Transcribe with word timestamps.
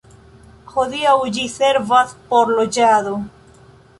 Hodiaŭ 0.75 1.11
ĝi 1.35 1.43
servas 1.57 2.17
por 2.31 2.53
loĝado. 2.61 3.15